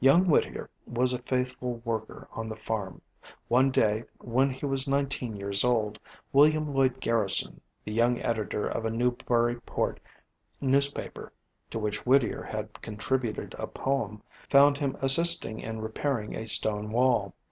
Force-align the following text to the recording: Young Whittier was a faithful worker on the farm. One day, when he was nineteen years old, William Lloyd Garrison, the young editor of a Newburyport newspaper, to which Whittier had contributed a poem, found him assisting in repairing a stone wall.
Young 0.00 0.26
Whittier 0.28 0.70
was 0.86 1.12
a 1.12 1.18
faithful 1.20 1.74
worker 1.84 2.26
on 2.32 2.48
the 2.48 2.56
farm. 2.56 3.02
One 3.48 3.70
day, 3.70 4.04
when 4.16 4.48
he 4.48 4.64
was 4.64 4.88
nineteen 4.88 5.36
years 5.36 5.62
old, 5.62 5.98
William 6.32 6.72
Lloyd 6.72 7.00
Garrison, 7.02 7.60
the 7.84 7.92
young 7.92 8.18
editor 8.22 8.66
of 8.66 8.86
a 8.86 8.90
Newburyport 8.90 10.00
newspaper, 10.58 11.34
to 11.68 11.78
which 11.78 12.06
Whittier 12.06 12.44
had 12.44 12.80
contributed 12.80 13.54
a 13.58 13.66
poem, 13.66 14.22
found 14.48 14.78
him 14.78 14.96
assisting 15.02 15.60
in 15.60 15.82
repairing 15.82 16.34
a 16.34 16.46
stone 16.48 16.90
wall. 16.90 17.34